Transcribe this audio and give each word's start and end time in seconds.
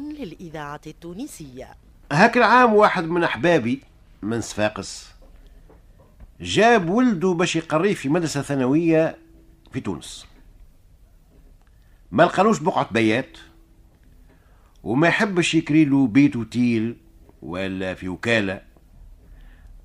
للإذاعة 0.00 0.80
التونسية. 0.86 1.74
هاك 2.12 2.36
العام 2.36 2.74
واحد 2.74 3.04
من 3.04 3.24
أحبابي 3.24 3.82
من 4.22 4.40
صفاقس 4.40 5.10
جاب 6.40 6.88
ولده 6.88 7.32
باش 7.32 7.56
يقريه 7.56 7.94
في 7.94 8.08
مدرسة 8.08 8.42
ثانوية 8.42 9.16
في 9.72 9.80
تونس. 9.80 10.26
ما 12.12 12.22
لقالوش 12.22 12.58
بقعة 12.58 12.88
بيات 12.92 13.38
وما 14.82 15.08
يحبش 15.08 15.54
يكري 15.54 15.84
له 15.84 16.06
بيت 16.06 16.36
وتيل 16.36 16.96
ولا 17.42 17.94
في 17.94 18.08
وكالة. 18.08 18.60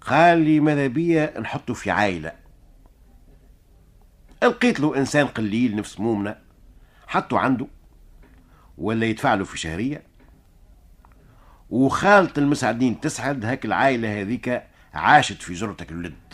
قال 0.01 0.37
لي 0.37 0.59
ماذا 0.59 0.87
بيا 0.87 1.39
نحطه 1.39 1.73
في 1.73 1.91
عائلة 1.91 2.31
لقيت 4.43 4.79
له 4.79 4.97
إنسان 4.97 5.27
قليل 5.27 5.75
نفس 5.75 5.99
مومنة 5.99 6.35
حطه 7.07 7.39
عنده. 7.39 7.67
ولا 8.79 9.05
يدفع 9.05 9.33
له 9.33 9.43
في 9.43 9.57
شهرية. 9.57 10.03
وخالة 11.69 12.33
المساعدين 12.37 13.01
تسعد 13.01 13.45
هاك 13.45 13.65
العائلة 13.65 14.21
هذيك 14.21 14.63
عاشت 14.93 15.41
في 15.41 15.53
جرتك 15.53 15.91
الولد. 15.91 16.33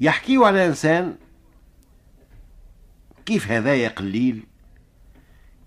يحكيوا 0.00 0.46
على 0.46 0.66
إنسان 0.66 1.16
كيف 3.26 3.50
هذايا 3.50 3.88
قليل؟ 3.88 4.46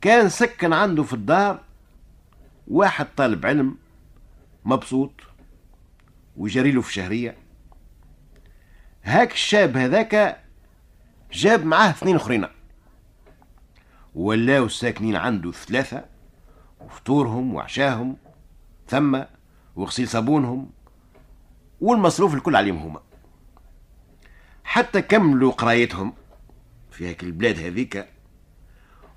كان 0.02 0.30
سكن 0.30 0.74
عنده 0.74 1.04
في 1.04 1.14
الدار 1.14 1.64
واحد 2.68 3.08
طالب 3.18 3.46
علم 3.46 3.78
مبسوط 4.66 5.12
ويجري 6.38 6.72
له 6.72 6.82
في 6.82 6.94
شهرية. 6.94 7.38
هاك 9.04 9.32
الشاب 9.32 9.78
هذاك 9.78 10.44
جاب 11.32 11.66
معاه 11.66 11.90
اثنين 11.90 12.16
أخرين. 12.16 12.48
ولاو 14.18 14.68
ساكنين 14.68 15.16
عنده 15.16 15.52
ثلاثة 15.52 16.06
وفطورهم 16.82 17.54
وعشاهم 17.54 18.18
ثم 18.88 19.22
وغسيل 19.76 20.08
صابونهم 20.08 20.70
والمصروف 21.82 22.34
الكل 22.34 22.56
عليهم 22.56 22.78
هما. 22.78 23.00
حتى 24.64 25.02
كملوا 25.02 25.52
قرايتهم 25.52 26.14
في 26.92 27.08
هيك 27.08 27.24
البلاد 27.24 27.60
هذيك 27.60 28.08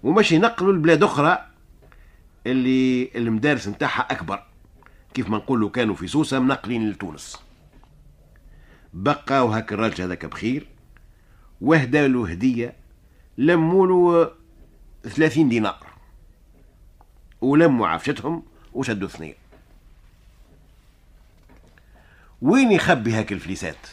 ومشي 0.02 0.34
ينقلوا 0.34 0.72
لبلاد 0.72 1.02
أخرى 1.02 1.46
اللي 2.46 3.10
المدارس 3.14 3.68
نتاعها 3.68 4.06
أكبر. 4.10 4.46
كيف 5.14 5.28
ما 5.28 5.36
نقولوا 5.36 5.70
كانوا 5.70 5.94
في 5.94 6.06
سوسة 6.06 6.38
منقلين 6.38 6.90
لتونس. 6.90 7.42
بقى 8.94 9.46
وهك 9.46 9.72
الراجل 9.72 10.04
هذاك 10.04 10.26
بخير 10.26 10.68
وهدى 11.60 12.06
له 12.06 12.30
هديه 12.30 12.76
30 15.04 15.48
دينار. 15.48 15.86
ولموا 17.40 17.88
عفشتهم 17.88 18.42
وشدوا 18.72 19.08
ثنين 19.08 19.34
وين 22.42 22.72
يخبي 22.72 23.14
هاك 23.14 23.32
الفليسات؟ 23.32 23.86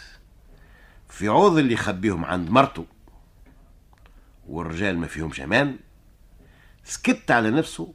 في 1.10 1.28
عوض 1.28 1.58
اللي 1.58 1.74
يخبيهم 1.74 2.26
عند 2.26 2.50
مرته. 2.50 2.86
والرجال 4.48 4.98
ما 4.98 5.08
فيهمش 5.08 5.42
أمان. 5.42 5.80
سكت 6.84 7.32
على 7.32 7.52
نفسه. 7.52 7.94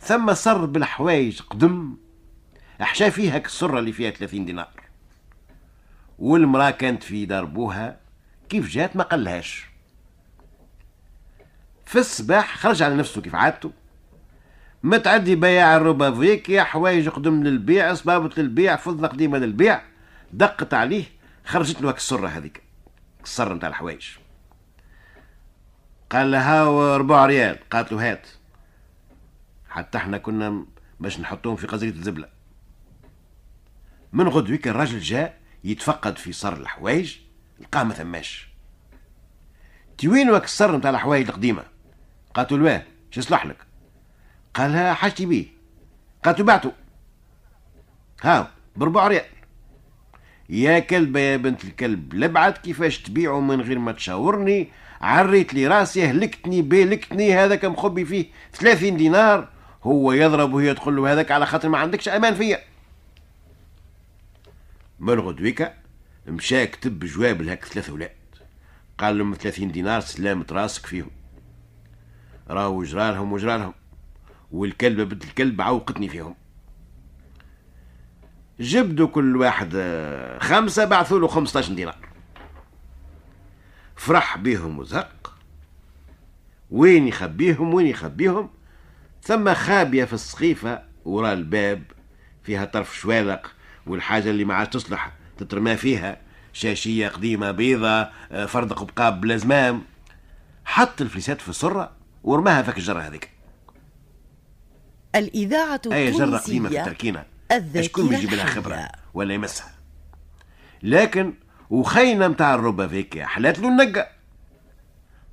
ثم 0.00 0.34
صر 0.34 0.64
بالحوايج 0.64 1.40
قدم. 1.40 1.96
أحشى 2.82 3.10
فيها 3.10 3.36
السرة 3.38 3.78
اللي 3.78 3.92
فيها 3.92 4.10
30 4.10 4.44
دينار. 4.44 4.80
والمرأة 6.18 6.70
كانت 6.70 7.02
في 7.02 7.26
دار 7.26 7.44
بوها. 7.44 8.00
كيف 8.48 8.68
جات؟ 8.68 8.96
ما 8.96 9.04
قالهاش. 9.04 9.69
في 11.90 11.98
الصباح 11.98 12.56
خرج 12.56 12.82
على 12.82 12.94
نفسه 12.94 13.20
كيف 13.20 13.34
عادته. 13.34 13.72
متعدي 14.82 15.34
بياع 15.34 15.76
الروبافيك 15.76 16.48
يا 16.48 16.62
حوايج 16.62 17.08
قدم 17.08 17.42
للبيع 17.42 17.94
صبابة 17.94 18.30
للبيع 18.36 18.76
فضة 18.76 19.08
قديمة 19.08 19.38
للبيع. 19.38 19.82
دقت 20.32 20.74
عليه 20.74 21.04
خرجت 21.44 21.82
له 21.82 21.90
السرة 21.90 22.28
هذيك 22.28 22.62
السرة 23.24 23.54
نتاع 23.54 23.68
الحوايج. 23.68 24.08
قال 26.10 26.30
لها 26.30 26.64
ربع 26.96 27.26
ريال. 27.26 27.58
قالت 27.70 27.92
له 27.92 28.10
هات. 28.10 28.26
حتى 29.68 29.98
إحنا 29.98 30.18
كنا 30.18 30.66
باش 31.00 31.20
نحطوهم 31.20 31.56
في 31.56 31.66
قزرية 31.66 31.90
الزبلة. 31.90 32.28
من 34.12 34.28
غدويك 34.28 34.68
الراجل 34.68 34.98
جاء 34.98 35.38
يتفقد 35.64 36.18
في 36.18 36.32
صر 36.32 36.56
الحوايج 36.56 37.16
لقاه 37.60 37.82
ما 37.82 37.94
ثماش. 37.94 38.48
تي 39.98 40.08
وين 40.08 40.34
الصر 40.34 40.76
نتاع 40.76 40.90
الحوايج 40.90 41.28
القديمة. 41.28 41.79
قالت 42.34 42.52
له 42.52 42.82
شو 43.10 43.20
يصلح 43.20 43.46
لك؟ 43.46 43.56
قال 44.54 44.72
لها 44.72 44.94
حاجتي 44.94 45.26
بيه. 45.26 45.46
قالت 46.24 46.40
بعته 46.40 46.72
هاو 48.22 48.46
بربع 48.76 49.08
ريال. 49.08 49.24
يا 50.48 50.78
كلبة 50.78 51.20
يا 51.20 51.36
بنت 51.36 51.64
الكلب 51.64 52.14
لبعت 52.14 52.58
كيفاش 52.58 52.98
تبيعه 52.98 53.40
من 53.40 53.60
غير 53.60 53.78
ما 53.78 53.92
تشاورني 53.92 54.68
عريت 55.00 55.54
لي 55.54 55.66
راسي 55.66 56.06
هلكتني 56.06 56.62
بلكتني 56.62 57.34
هذاك 57.34 57.64
مخبي 57.64 58.04
فيه 58.04 58.26
30 58.52 58.96
دينار 58.96 59.48
هو 59.82 60.12
يضرب 60.12 60.54
وهي 60.54 60.74
تقول 60.74 60.96
له 60.96 61.12
هذاك 61.12 61.30
على 61.30 61.46
خاطر 61.46 61.68
ما 61.68 61.78
عندكش 61.78 62.08
أمان 62.08 62.34
فيا. 62.34 62.58
من 65.00 65.20
غدويكا 65.20 65.74
مشى 66.26 66.66
كتب 66.66 67.04
جواب 67.04 67.42
لهاك 67.42 67.64
ثلاثة 67.64 67.92
ولاد. 67.92 68.10
قال 68.98 69.18
لهم 69.18 69.34
30 69.34 69.72
دينار 69.72 70.00
سلامة 70.00 70.46
راسك 70.52 70.86
فيهم. 70.86 71.10
راهو 72.50 72.84
جرالهم 72.84 73.32
وجرالهم 73.32 73.74
والكلبة 74.52 75.04
بنت 75.04 75.24
الكلب 75.24 75.60
عوقتني 75.60 76.08
فيهم. 76.08 76.34
جبدوا 78.60 79.06
كل 79.06 79.36
واحد 79.36 79.72
آه، 79.74 80.38
خمسة 80.38 80.84
بعثوا 80.84 81.18
له 81.18 81.28
15 81.28 81.72
دينار. 81.72 81.96
فرح 83.96 84.36
بيهم 84.38 84.78
وزق 84.78 85.34
وين 86.70 87.08
يخبيهم؟ 87.08 87.74
وين 87.74 87.86
يخبيهم؟ 87.86 88.50
ثم 89.22 89.54
خابية 89.54 90.04
في 90.04 90.12
السقيفة 90.12 90.82
وراء 91.04 91.32
الباب 91.32 91.82
فيها 92.42 92.64
طرف 92.64 92.96
شوالق 92.96 93.54
والحاجة 93.86 94.30
اللي 94.30 94.44
ما 94.44 94.54
عادش 94.54 94.72
تصلح 94.72 95.12
تترمى 95.38 95.76
فيها. 95.76 96.20
شاشية 96.52 97.08
قديمة 97.08 97.50
بيضة 97.50 98.08
آه، 98.32 98.46
فردق 98.46 98.82
بقاب 98.82 99.20
بلا 99.20 99.36
زمام. 99.36 99.82
حط 100.64 101.00
الفليسات 101.00 101.40
في 101.40 101.48
السرة 101.48 101.99
ورماها 102.22 102.62
فك 102.62 102.78
الجرة 102.78 103.00
هذيك. 103.00 103.30
الإذاعة 105.14 105.80
أي 105.92 106.10
جرة 106.10 106.36
قديمة 106.36 106.68
في 106.68 107.24
الذاكرة 107.52 107.82
شكون 107.82 108.08
بيجيب 108.08 108.30
لها. 108.30 108.46
خبرة؟ 108.46 108.88
ولا 109.14 109.34
يمسها. 109.34 109.74
لكن 110.82 111.34
وخينا 111.70 112.28
متاع 112.28 112.54
الربا 112.54 112.86
فيك 112.86 113.18
حلات 113.18 113.58
له 113.58 113.68
النقة. 113.68 114.06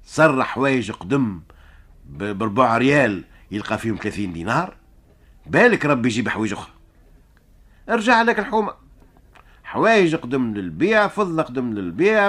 صر 0.05 0.43
حوايج 0.43 0.91
قدم 0.91 1.41
بربع 2.05 2.77
ريال 2.77 3.23
يلقى 3.51 3.77
فيهم 3.77 3.97
30 3.97 4.33
دينار. 4.33 4.75
بالك 5.45 5.85
ربي 5.85 6.09
يجيب 6.09 6.29
حوايج 6.29 6.53
أخرى. 6.53 6.71
ارجع 7.89 8.21
لك 8.21 8.39
الحومة. 8.39 8.73
حوايج 9.63 10.15
قدم 10.15 10.53
للبيع 10.53 11.07
فضة 11.07 11.43
قدم 11.43 11.73
للبيع 11.73 12.27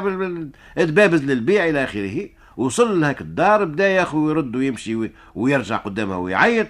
دبابز 0.76 1.22
للبيع 1.22 1.68
إلى 1.68 1.84
آخره. 1.84 2.28
وصل 2.58 3.00
لهك 3.00 3.20
الدار 3.20 3.64
بدا 3.64 3.88
يا 3.88 4.02
اخو 4.02 4.30
يرد 4.30 4.56
ويمشي 4.56 4.94
وي- 4.94 5.12
ويرجع 5.34 5.76
قدامها 5.76 6.16
ويعيط. 6.16 6.68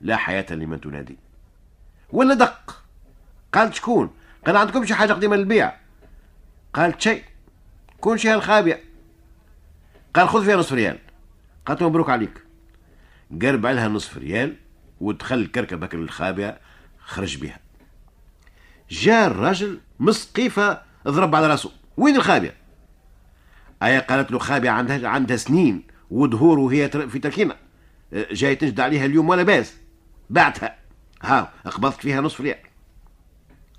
لا 0.00 0.16
حياة 0.16 0.46
لمن 0.50 0.80
تنادي. 0.80 1.18
ولا 2.12 2.34
دق. 2.34 2.82
قالت 3.52 3.74
شكون؟ 3.74 4.10
قال 4.46 4.56
عندكم 4.56 4.84
شي 4.84 4.94
حاجة 4.94 5.12
قديمة 5.12 5.36
للبيع. 5.36 5.72
قالت 6.74 7.00
شيء 7.00 7.24
كون 8.00 8.18
شي 8.18 8.34
الخابئه 8.34 8.78
قال 10.14 10.28
خذ 10.28 10.44
فيها 10.44 10.56
نصف 10.56 10.72
ريال. 10.72 10.98
قالت 11.66 11.82
مبروك 11.82 12.10
عليك. 12.10 12.42
قرب 13.42 13.66
عليها 13.66 13.88
نصف 13.88 14.18
ريال 14.18 14.56
ودخل 15.00 15.38
الكركبة 15.38 15.86
هكا 15.86 15.96
للخابئة 15.96 16.58
خرج 16.98 17.36
بها. 17.36 17.58
جاء 18.90 19.26
الرجل 19.26 19.80
مسقيفة 20.00 20.82
ضرب 21.08 21.34
على 21.34 21.46
راسه. 21.46 21.70
وين 21.96 22.16
الخابئة 22.16 22.52
أيا 23.82 24.00
قالت 24.00 24.30
له 24.30 24.38
خابئة 24.38 24.70
عندها 24.70 25.08
عندها 25.08 25.36
سنين 25.36 25.82
ودهور 26.10 26.58
وهي 26.58 26.88
في 26.88 27.18
تركينة 27.18 27.56
جاي 28.12 28.56
تجد 28.56 28.80
عليها 28.80 29.04
اليوم 29.04 29.28
ولا 29.28 29.42
باس. 29.42 29.74
بعتها. 30.30 30.78
ها 31.22 31.52
قبضت 31.64 32.00
فيها 32.00 32.20
نصف 32.20 32.40
ريال. 32.40 32.58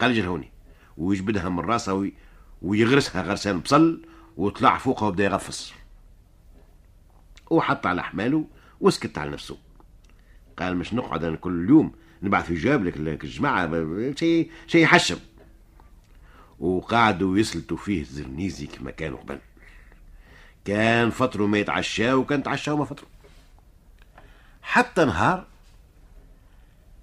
قال 0.02 0.14
جل 0.14 0.26
هوني 0.26 0.52
ويجبدها 0.98 1.50
من 1.50 1.60
راسها 1.60 1.94
وي... 1.94 2.14
ويغرسها 2.62 3.22
غرسان 3.22 3.60
بصل 3.60 4.06
وطلع 4.38 4.78
فوقها 4.78 5.08
وبدا 5.08 5.24
يغفص. 5.24 5.74
وحط 7.50 7.88
على 7.88 8.04
حماله 8.04 8.46
وسكت 8.82 9.18
على 9.18 9.32
نفسه. 9.32 9.58
قال 10.58 10.78
مش 10.78 10.94
نقعد 10.94 11.24
أنا 11.24 11.36
كل 11.36 11.70
يوم 11.70 11.92
نبعث 12.24 12.46
في 12.46 12.56
جواب 12.56 12.84
لك 12.84 13.24
الجماعة 13.24 13.70
شيء 14.16 14.52
شيء 14.68 14.84
يحشم. 14.84 15.18
وقعدوا 16.60 17.38
يسلتوا 17.38 17.78
فيه 17.78 18.02
الزرنيزي 18.02 18.68
كما 18.68 18.92
كانوا 18.92 19.18
قبل. 19.18 19.40
كان 20.70 21.10
فطروا 21.10 21.48
ما 21.48 21.58
يتعشى 21.58 22.14
وكان 22.14 22.44
تعشى 22.44 22.72
وما 22.72 22.86
فطروا 22.86 23.10
حتى 24.62 25.06
نهار 25.06 25.46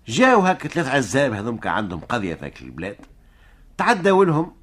جاو 0.09 0.41
هكا 0.41 0.69
ثلاث 0.69 0.89
عزاب 0.89 1.33
هذوك 1.33 1.67
عندهم 1.67 2.01
قضية 2.01 2.35
في 2.35 2.63
البلاد. 2.63 2.97
تعداو 3.77 4.23
لهم 4.23 4.57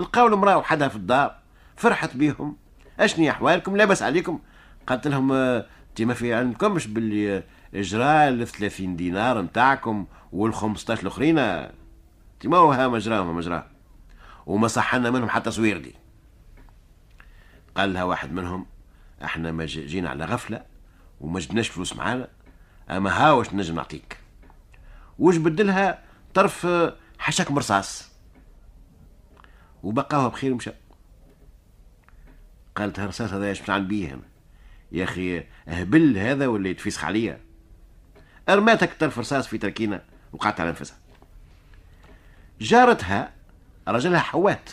لقاو 0.00 0.26
المرأة 0.26 0.56
وحدها 0.56 0.88
في 0.88 0.96
الدار 0.96 1.36
فرحت 1.76 2.16
بيهم. 2.16 2.56
اشني 3.00 3.30
أحوالكم؟ 3.30 3.76
لاباس 3.76 4.02
عليكم. 4.02 4.40
قالت 4.86 5.06
لهم 5.06 5.32
انت 5.32 6.02
ما 6.02 6.14
في 6.14 6.34
علمكمش 6.34 6.86
باللي 6.86 7.42
اجراء 7.74 8.28
ال 8.28 8.46
30 8.46 8.96
دينار 8.96 9.42
نتاعكم 9.42 10.06
وال 10.32 10.54
15 10.54 11.02
الأخرين؟ 11.02 11.38
انت 11.38 11.72
ما 12.44 12.56
هو 12.56 12.72
ها 12.72 12.88
مجراهم 12.88 13.36
مجراه 13.36 13.66
وما 14.46 14.68
صحنا 14.68 15.10
منهم 15.10 15.28
حتى 15.28 15.50
صويردي 15.50 15.94
قال 17.74 17.92
لها 17.92 18.04
واحد 18.04 18.32
منهم 18.32 18.66
إحنا 19.24 19.52
ما 19.52 19.66
جينا 19.66 20.10
على 20.10 20.24
غفلة 20.24 20.64
وما 21.20 21.40
جبناش 21.40 21.68
فلوس 21.68 21.96
معانا 21.96 22.28
أما 22.90 23.10
ها 23.10 23.32
واش 23.32 23.54
نجم 23.54 23.74
نعطيك؟ 23.74 24.18
وش 25.18 25.36
بدلها 25.36 26.04
طرف 26.34 26.66
حشك 27.18 27.50
مرصاص. 27.50 28.10
وبقاوها 29.82 30.28
بخير 30.28 30.52
ومشى 30.52 30.70
قالت 32.76 33.00
هرصاص 33.00 33.32
هذا 33.32 33.46
إيش 33.46 33.68
نعمل 33.68 33.84
بيه 33.84 34.08
هنا 34.14 34.22
يا 34.92 35.04
أخي 35.04 35.44
هبل 35.68 36.18
هذا 36.18 36.46
ولا 36.46 36.68
يتفسخ 36.68 37.04
عليا؟ 37.04 37.40
أرماتك 38.48 38.92
طرف 39.00 39.18
رصاص 39.18 39.46
في 39.46 39.58
تركينه 39.58 40.00
وقعدت 40.32 40.60
على 40.60 40.70
نفسها 40.70 40.96
جارتها 42.60 43.32
رجلها 43.88 44.20
حوات. 44.20 44.70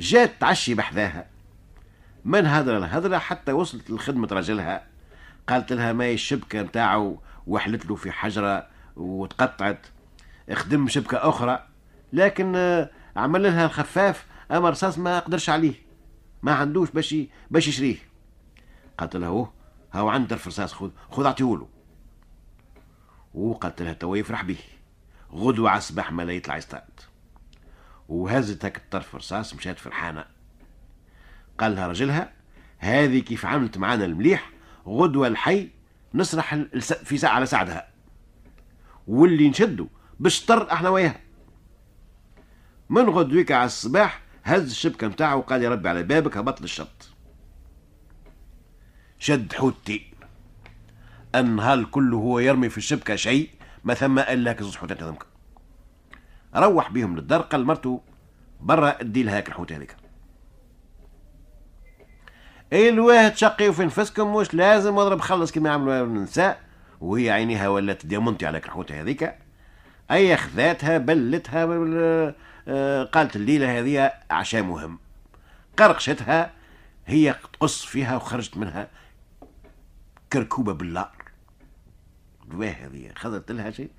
جات 0.00 0.40
تعشي 0.40 0.74
بحذاها. 0.74 1.26
من 2.24 2.46
هدر 2.46 2.76
الهدرة 2.76 3.18
حتى 3.18 3.52
وصلت 3.52 3.90
لخدمة 3.90 4.28
رجلها 4.32 4.86
قالت 5.48 5.72
لها 5.72 5.92
ما 5.92 6.10
الشبكة 6.10 6.62
متاعه 6.62 7.18
وحلت 7.46 7.86
له 7.86 7.94
في 7.94 8.12
حجرة 8.12 8.66
وتقطعت. 8.96 9.86
خدم 10.52 10.88
شبكة 10.88 11.28
أخرى. 11.28 11.66
لكن 12.12 12.56
آه، 12.56 12.90
عمل 13.16 13.42
لها 13.42 13.66
الخفاف. 13.66 14.26
أما 14.50 14.70
رصاص 14.70 14.98
ما 14.98 15.18
قدرش 15.18 15.50
عليه. 15.50 15.74
ما 16.42 16.54
عندوش 16.54 16.90
باش 16.90 17.16
باش 17.50 17.68
يشريه. 17.68 17.96
قالت 18.98 19.16
له 19.16 19.50
هاو 19.92 20.08
عندك 20.08 20.32
الرصاص 20.32 20.72
خذ 20.72 20.90
خذ 21.10 21.24
اعطيهوله 21.24 21.68
وقالت 23.34 23.82
لها 23.82 23.92
توا 23.92 24.16
يفرح 24.16 24.42
به. 24.42 24.58
غدوة 25.32 25.70
على 25.70 25.78
الصباح 25.78 26.12
ما 26.12 26.22
لا 26.22 26.32
يطلع 26.32 26.56
يصطاد. 26.56 27.00
وهزت 28.08 28.64
هك 28.64 28.76
الطرف 28.76 29.14
رصاص 29.14 29.54
مشات 29.54 29.78
فرحانة. 29.78 30.24
قال 31.58 31.74
لها 31.76 31.88
رجلها 31.88 32.32
هذه 32.78 33.18
كيف 33.18 33.46
عملت 33.46 33.78
معانا 33.78 34.04
المليح 34.04 34.50
غدوة 34.86 35.26
الحي 35.26 35.68
نسرح 36.14 36.54
في 36.80 37.18
ساعة 37.18 37.34
على 37.34 37.46
سعدها 37.46 37.88
واللي 39.06 39.48
نشدوا 39.48 39.86
بالشطر 40.20 40.72
أحنا 40.72 40.88
وياها. 40.88 41.20
من 42.90 43.08
غدويك 43.10 43.52
على 43.52 43.66
الصباح 43.66 44.22
هز 44.44 44.70
الشبكة 44.70 45.08
متاعه 45.08 45.36
وقال 45.36 45.62
يا 45.62 45.68
ربي 45.68 45.88
على 45.88 46.02
بابك 46.02 46.36
هبط 46.36 46.60
للشط 46.60 47.10
شد 49.18 49.52
حوتي. 49.52 50.12
النهار 51.34 51.84
كله 51.84 52.16
هو 52.16 52.38
يرمي 52.38 52.68
في 52.68 52.78
الشبكة 52.78 53.16
شيء 53.16 53.50
ما 53.84 53.94
ثم 53.94 54.18
إلا 54.18 54.52
كزوز 54.52 54.76
حوتات 54.76 55.02
هذمك 55.02 55.25
روح 56.56 56.90
بيهم 56.90 57.16
للدار 57.16 57.40
قال 57.40 57.64
مرته 57.64 58.00
برا 58.60 59.00
ادي 59.00 59.22
لها 59.22 59.36
هاك 59.36 59.48
الحوت 59.48 59.72
هذيك 59.72 59.96
الواحد 62.72 63.36
شقي 63.36 63.68
وفي 63.68 63.84
نفسكم 63.84 64.36
مش 64.36 64.54
لازم 64.54 64.98
اضرب 64.98 65.20
خلص 65.20 65.52
كما 65.52 65.68
يعملوا 65.68 66.04
النساء 66.04 66.60
وهي 67.00 67.30
عينيها 67.30 67.68
ولات 67.68 68.06
ديامونتي 68.06 68.46
على 68.46 68.58
الحوتة 68.58 69.00
هذيك 69.00 69.34
أي 70.10 70.36
خذاتها 70.36 70.98
بلتها 70.98 71.66
آه، 72.68 73.04
قالت 73.04 73.36
الليلة 73.36 73.78
هذه 73.78 74.12
عشاء 74.30 74.62
مهم. 74.62 74.98
قرقشتها 75.76 76.52
هي 77.06 77.34
تقص 77.52 77.84
فيها 77.84 78.16
وخرجت 78.16 78.56
منها 78.56 78.88
كركوبة 80.32 80.72
بالنار 80.72 81.12
الواه 82.50 82.70
هذه 82.70 83.10
خذت 83.16 83.52
لها 83.52 83.70
شيء 83.70 83.90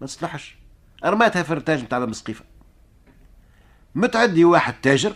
ما 0.00 0.06
تصلحش. 0.06 0.56
رماتها 1.04 1.42
في 1.42 1.50
الرتاج 1.50 1.82
نتاع 1.82 1.98
المسقيفة 1.98 2.44
متعدي 3.94 4.44
واحد 4.44 4.74
تاجر 4.82 5.12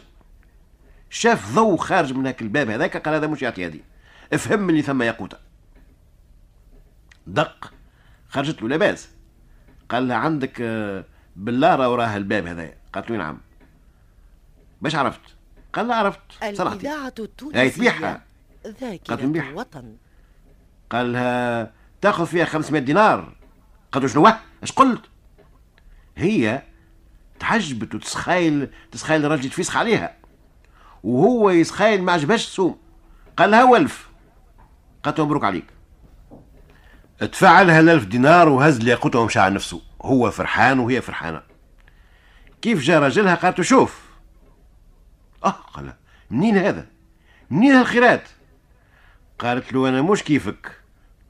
شاف 1.11 1.55
ضوء 1.55 1.76
خارج 1.76 2.12
من 2.12 2.26
هاك 2.26 2.43
الباب 2.43 2.70
هذاك 2.70 2.96
قال 2.96 3.14
هذا 3.14 3.26
مش 3.26 3.43
يعطي 3.43 3.67
هذه. 3.67 3.81
افهم 4.32 4.70
اللي 4.70 4.82
ثم 4.82 5.02
يقوته 5.02 5.37
دق 7.26 7.73
خرجت 8.29 8.62
له 8.62 8.69
لاباس. 8.69 9.08
قال 9.88 10.08
لها 10.08 10.17
عندك 10.17 10.61
آه، 10.61 11.05
بلارة 11.37 11.88
وراها 11.88 12.17
الباب 12.17 12.46
هذايا. 12.46 12.76
قالت 12.93 13.11
له 13.11 13.17
نعم. 13.17 13.40
باش 14.82 14.94
عرفت؟ 14.94 15.20
قال 15.73 15.88
لها 15.88 15.96
عرفت 15.96 16.20
صراحة 16.55 16.75
الإذاعة 16.75 17.14
التونسية 17.19 17.69
تبيعها. 17.69 18.25
ذاكرة 18.67 19.25
الوطن. 19.25 19.96
قال 20.90 21.12
لها 21.12 21.73
تأخذ 22.00 22.26
فيها 22.26 22.44
500 22.44 22.82
دينار. 22.82 23.37
قالت 23.93 24.05
له 24.05 24.11
شنو؟ 24.11 24.32
اش 24.62 24.73
قلت؟ 24.73 25.02
هي 26.18 26.62
تعجبت 27.40 27.94
وتسخايل 27.94 28.68
تسخايل 28.92 29.24
الراجل 29.24 29.46
يتفسخ 29.46 29.76
عليها. 29.76 30.16
وهو 31.02 31.50
يسخايل 31.50 32.02
ما 32.02 32.12
عجبهاش 32.12 32.46
السوم 32.46 32.78
قال 33.36 33.50
لها 33.50 33.64
ولف. 33.64 34.08
قالت 35.02 35.20
مبروك 35.20 35.44
عليك. 35.44 35.64
لها 37.66 37.80
الألف 37.80 38.04
دينار 38.04 38.48
وهز 38.48 38.78
لياقوته 38.78 39.18
ومشى 39.18 39.38
على 39.38 39.54
نفسه. 39.54 39.82
هو 40.02 40.30
فرحان 40.30 40.78
وهي 40.78 41.00
فرحانة. 41.00 41.42
كيف 42.62 42.80
جا 42.80 42.98
راجلها؟ 42.98 43.34
قالت 43.34 43.60
شوف. 43.60 44.08
آه 45.44 45.50
قال 45.50 45.94
منين 46.30 46.56
هذا؟ 46.56 46.86
منين 47.50 47.72
هالخيرات؟ 47.72 48.28
قالت 49.38 49.72
له 49.72 49.88
أنا 49.88 50.02
مش 50.02 50.22
كيفك. 50.22 50.72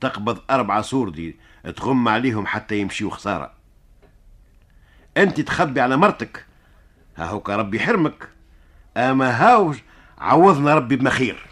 تقبض 0.01 0.39
أربعة 0.51 0.83
سوردي 0.83 1.39
تغم 1.77 2.09
عليهم 2.09 2.47
حتى 2.47 2.79
يمشيوا 2.79 3.11
خسارة. 3.11 3.58
أنت 5.23 5.41
تخبي 5.41 5.81
على 5.81 5.97
مرتك. 5.97 6.45
هاهوك 7.17 7.51
ربي 7.51 7.77
يحرمك. 7.77 8.29
أما 8.97 9.31
هاو 9.31 9.75
عوضنا 10.19 10.75
ربي 10.75 10.97
بمخير. 10.97 11.48